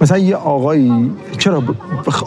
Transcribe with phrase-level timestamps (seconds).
[0.00, 1.62] مثلا یه آقایی چرا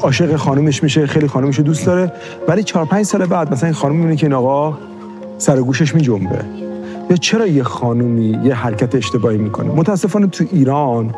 [0.03, 2.11] عاشق خانومش میشه خیلی خانومش رو دوست داره
[2.47, 4.77] ولی چهار پنج سال بعد مثلا این خانم می‌بینه که این آقا
[5.37, 6.45] سر گوشش میجنبه.
[7.09, 11.15] یا چرا یه خانومی یه حرکت اشتباهی می‌کنه؟ متاسفانه تو ایران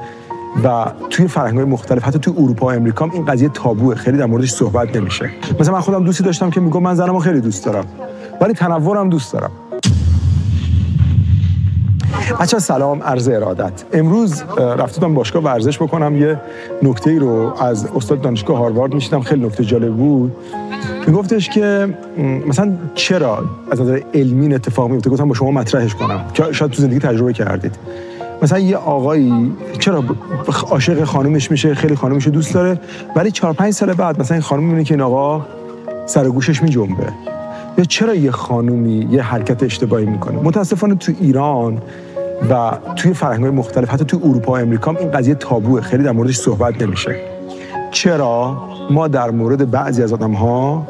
[0.64, 3.96] و توی فرهنگ مختلف حتی توی اروپا و امریکا این قضیه تابوه.
[3.96, 5.30] خیلی در موردش صحبت نمیشه.
[5.60, 7.86] مثلا من خودم دوستی داشتم که میگم من زنمو خیلی دوست دارم
[8.42, 9.52] ولی تنورم دوست دارم.
[12.40, 13.84] بچه سلام عرض ارادت.
[13.94, 16.22] امروز رفتم باشگاه ورزش بکنم.
[16.22, 16.40] یه
[16.84, 20.36] نکته ای رو از استاد دانشگاه هاروارد میشیدم خیلی نکته جالب بود.
[21.08, 21.98] میگفتش که
[22.48, 26.20] مثلا چرا از نظر علمی اتفاق میفته گفتم با شما مطرحش کنم.
[26.34, 27.76] که شاید تو زندگی تجربه کردید.
[28.42, 30.04] مثلا یه آقایی چرا
[30.70, 32.80] عاشق خانومش میشه خیلی خانومش دوست داره
[33.16, 35.46] ولی چهار پنج سال بعد مثلا این خانم می‌بینه که این آقا
[36.06, 37.08] سر گوشش میجنبه.
[37.78, 41.82] یا چرا یه خانومی یه حرکت اشتباهی می‌کنه؟ متاسفانه تو ایران
[42.50, 45.82] و توی فرهنگ مختلف حتی توی اروپا و امریکا این قضیه تابوه.
[45.82, 47.16] خیلی در موردش صحبت نمیشه.
[47.92, 48.58] چرا؟
[48.92, 50.88] ما در مورد بعضی از آدم ها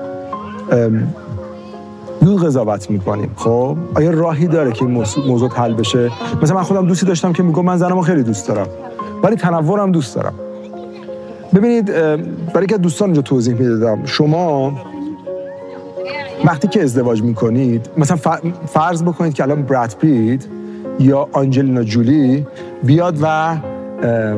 [2.22, 3.32] زود قضاوت می‌کنیم.
[3.36, 6.12] خب؟ آیا راهی داره که این موضوع حل بشه؟
[6.42, 8.68] مثلا من خودم دوستی داشتم که میگم من زنمو خیلی دوست دارم.
[9.24, 10.34] ولی تنورم دوست دارم.
[11.56, 11.86] ببینید
[12.54, 14.74] برای که دوستان اینجا توضیح می‌دادم شما
[16.46, 18.18] وقتی که ازدواج می‌کنید مثلا
[18.68, 20.46] فرض بکنید که الان براد پیت
[21.00, 22.46] یا آنجلینا جولی
[22.84, 23.56] بیاد و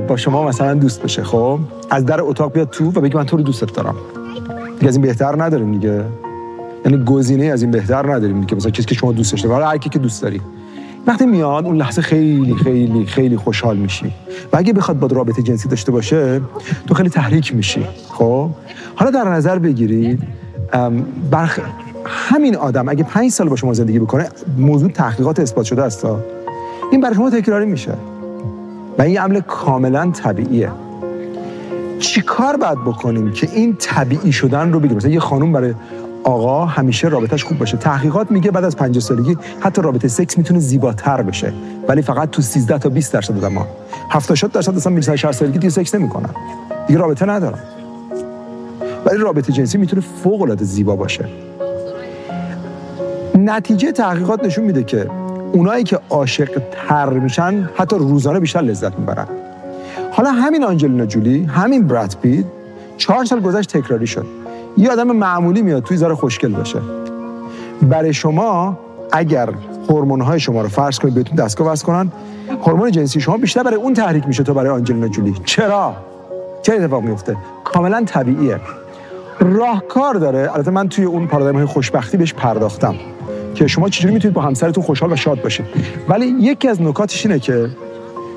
[0.08, 3.38] با شما مثلا دوست بشه خب؟ از در اتاق بیاد تو و بگه من تو
[3.38, 3.96] رو دوستت دارم.
[4.80, 6.04] دیگه از این بهتر نداریم دیگه.
[6.86, 9.90] یعنی گزینه از این بهتر نداریم که مثلا کسی که شما دوست داشته هر کی
[9.90, 10.42] که دوست داری.
[11.08, 14.14] وقتی میاد اون لحظه خیلی خیلی خیلی خوشحال میشی.
[14.54, 16.42] و اگه بخواد با رابطه جنسی داشته باشه
[16.88, 18.50] تو خیلی تحریک میشی خب؟
[18.96, 20.24] حالا در نظر بگیرید
[21.32, 21.60] برخ...
[22.08, 26.08] همین آدم اگه پنج سال با شما زندگی بکنه موضوع تحقیقات اثبات شده است
[26.92, 27.94] این برای شما تکراری میشه.
[28.98, 30.72] و این عمل کاملا طبیعیه.
[32.00, 35.74] چی کار باید بکنیم که این طبیعی شدن رو بگیریم؟ مثلا یه خانم برای
[36.24, 37.78] آقا همیشه رابطش خوب باشه.
[37.78, 41.54] تحقیقات میگه بعد از 50 سالگی حتی رابطه سکس می‌تونه زیباتر بشه.
[41.88, 43.68] ولی فقط تو 13 تا 20 درصد آدم‌ها
[44.10, 46.30] 70 درصد اصلا می‌رسن 60 سالگی دیگه سکس نمی‌کنن.
[46.88, 47.60] دیگه رابطه ندارن.
[49.06, 51.26] ولی رابطه جنسی می‌تونه فوق العاده زیبا باشه.
[53.48, 55.10] نتیجه تحقیقات نشون میده که
[55.54, 59.28] اونایی که عاشق تر میشن حتی روزانه بیشتر لذت می‌برن.
[60.12, 62.46] حالا همین آنجلینا جولی همین براد پیت
[62.98, 64.26] چهار سال گذشت تکراری شد.
[64.78, 66.80] یه آدم معمولی میاد توی زار خوشگل باشه.
[67.82, 68.80] برای شما
[69.12, 69.50] اگر
[69.90, 72.12] هورمون های شما رو فرض کنید بهتون دستگاه وصل کنن
[72.62, 75.36] هورمون جنسی شما بیشتر برای اون تحریک میشه تا برای آنجلینا جولی.
[75.46, 75.94] چرا؟
[76.62, 78.60] چه اتفاق میفته؟ کاملا طبیعیه.
[79.40, 80.50] راهکار داره.
[80.54, 82.96] البته من توی اون پارادایم خوشبختی بهش پرداختم.
[83.58, 85.66] که شما چجوری می‌تونید با همسرتون خوشحال و شاد باشید.
[86.10, 87.70] ولی یکی از نکاتش اینه که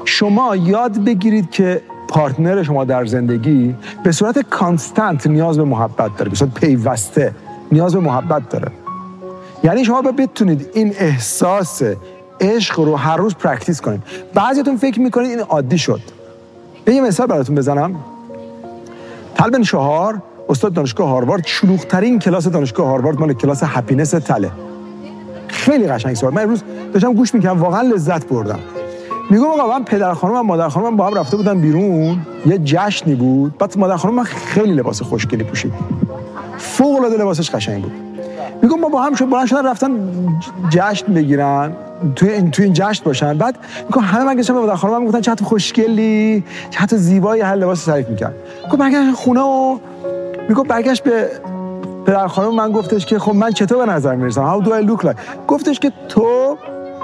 [0.04, 6.30] شما یاد بگیرید که پارتنر شما در زندگی به صورت کانستانت نیاز به محبت داره
[6.30, 7.34] به صورت پیوسته
[7.72, 8.72] نیاز به محبت داره.
[9.64, 11.82] یعنی شما بتونید این احساس
[12.40, 14.02] عشق رو هر روز practice کنید.
[14.34, 16.00] بعضیتون فکر می‌کنید این عادی شد.
[16.86, 17.94] یه مثال براتون بزنم.
[19.34, 24.50] تال بن شاهار استاد دانشگاه هاروارد شلوغترین کلاس دانشگاه هاروارد مال کلاس happinessه.
[25.60, 26.34] خیلی قشنگ صحبت.
[26.34, 26.62] من امروز
[26.92, 28.58] داشتم گوش می‌کردم واقعا لذت بردم.
[29.30, 32.18] میگم آقا من پدر خانم و مادر خانم با هم رفته بودن بیرون.
[32.46, 33.58] یه جشنی بود.
[33.58, 35.72] بعد مادر خانم من خیلی لباس خوشگلی پوشید.
[36.58, 37.92] فوق العاده لباسش قشنگ بود.
[38.62, 39.90] میگم ما با هم شد بلند شدن رفتن
[40.70, 41.72] جشن بگیرن.
[42.16, 43.38] توی این توی این جشن باشن.
[43.38, 48.08] بعد میگم همه من گشتم مادر خانم گفتن چقدر خوشگلی چقدر زیبایی هر لباس تعریف
[48.08, 48.34] می‌کرد.
[48.64, 49.78] گفت برگشت خونه و
[50.48, 51.28] میگم برگشت به
[52.10, 55.06] پدر خانم من گفتش که خب من چطور به نظر می‌رسم؟ How do I look
[55.06, 55.16] like?
[55.48, 56.56] گفتش که تو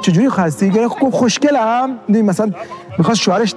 [0.03, 1.91] چجوری خستی گفت خوشگلم.
[2.09, 2.51] مثلا
[2.99, 3.55] می‌خواست شوهرش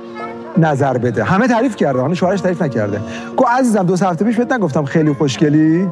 [0.57, 1.23] نظر بده.
[1.23, 2.03] همه تعریف کرده.
[2.03, 3.01] همه شوهرش تعریف نکرده.
[3.37, 5.87] گفت عزیزم دو هفته پیش بهت نگفتم خیلی خوشگلی؟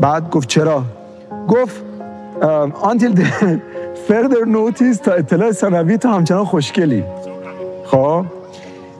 [0.00, 0.82] بعد گفت چرا؟
[1.48, 1.82] گفت
[2.82, 3.26] until the
[4.08, 7.04] further notice تا اطلاع ثانوی تو همچنان خوشگلی.
[7.84, 8.24] خب؟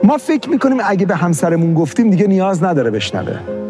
[0.03, 3.64] ما فکر می‌کنیم اگه به همسرمون گفتیم دیگه نیاز نداره بشنوه.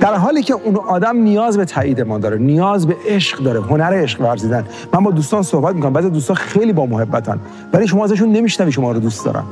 [0.00, 4.02] در حالی که اون آدم نیاز به تایید ما داره نیاز به عشق داره هنر
[4.02, 4.64] عشق ورزیدن.
[4.92, 7.40] من با دوستان صحبت می‌کنم بعضی دوستان خیلی با محبتن
[7.72, 9.42] ولی شما ازشون نمیشنوی شما رو دوست دارن.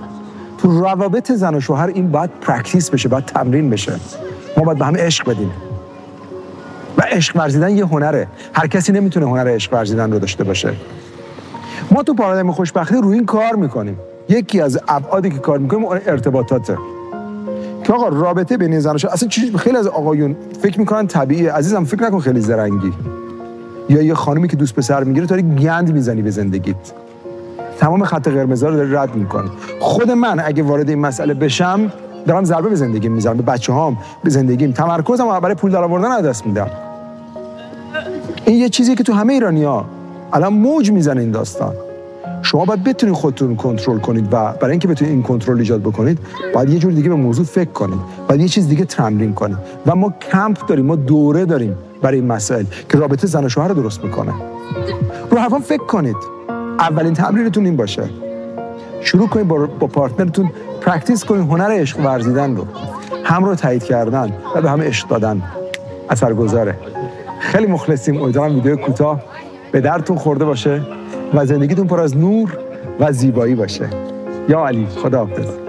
[0.58, 3.92] تو روابط زن و شوهر این باید practice بشه باید تمرین بشه.
[4.56, 5.50] ما باید به هم عشق بدیم.
[6.98, 8.26] و عشق ورزیدن یه هنره.
[8.52, 10.72] هر کسی نمی‌تونه هنر عشق ورزیدن رو داشته باشه.
[11.90, 13.98] ما تو پارادایم خوشبختی روی این کار می‌کنیم.
[14.28, 16.78] یکی از ابعادی که کار می‌کنیم ارتباطاته.
[17.88, 21.52] که آقا رابطه بین زن و شوهر اصلا خیلی از آقایون فکر می‌کنن طبیعیه.
[21.52, 22.92] عزیزم فکر نکن خیلی زرنگی.
[23.88, 26.76] یا یه خانمی که دوست پسر می‌گیره تو گند می‌زنی به زندگیت.
[27.78, 29.50] تمام خط قرمز رو داری رد می‌کنی
[29.80, 31.92] خود من اگه وارد این مسئله بشم
[32.26, 34.72] دارم ضربه به زندگی می‌زنم به بچه هام به زندگیم.
[34.72, 36.70] تمرکزم برای پول درآوردن از دست میدم.
[38.44, 39.84] این یه چیزی که تو همه ایرانیا
[40.32, 41.74] الان موج می‌زنه این داستان.
[42.50, 46.18] شما باید بتونید خودتون کنترل کنید و برای اینکه بتونید این کنترل ایجاد بکنید
[46.54, 47.98] باید یه جور دیگه به موضوع فکر کنید.
[48.28, 49.56] باید یه چیز دیگه تمرین کنید.
[49.86, 53.68] و ما کمپ داریم ما دوره داریم برای این مسائل که رابطه زن و شوهر
[53.68, 54.32] رو درست می‌کنه.
[55.30, 56.16] رو حرفام فکر کنید.
[56.78, 58.10] اولین تمرینتون این باشه.
[59.00, 60.50] شروع کنید با, partner تون
[60.80, 62.64] practice کنید هنر عشق ورزیدن رو.
[63.24, 65.42] هم رو تایید کردن و به هم عشق دادن.
[66.10, 66.74] اثرگذاره.
[67.40, 68.22] خیلی مخلصیم.
[68.22, 69.22] امیدوارم ویدیو کوتاه
[69.72, 70.82] به دردتون خورده باشه.
[71.34, 72.58] و زندگیتون پر از نور
[73.00, 73.88] و زیبایی باشه.
[74.48, 75.67] یا علی خدا حافظ